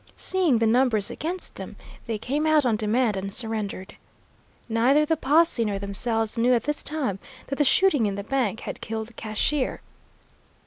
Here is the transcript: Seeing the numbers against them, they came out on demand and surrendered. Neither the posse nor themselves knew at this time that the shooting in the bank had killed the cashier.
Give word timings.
Seeing 0.15 0.57
the 0.57 0.65
numbers 0.65 1.11
against 1.11 1.53
them, 1.57 1.75
they 2.07 2.17
came 2.17 2.47
out 2.47 2.65
on 2.65 2.75
demand 2.75 3.15
and 3.15 3.31
surrendered. 3.31 3.93
Neither 4.67 5.05
the 5.05 5.15
posse 5.15 5.63
nor 5.63 5.77
themselves 5.77 6.39
knew 6.39 6.55
at 6.55 6.63
this 6.63 6.81
time 6.81 7.19
that 7.45 7.57
the 7.57 7.63
shooting 7.63 8.07
in 8.07 8.15
the 8.15 8.23
bank 8.23 8.61
had 8.61 8.81
killed 8.81 9.09
the 9.09 9.13
cashier. 9.13 9.81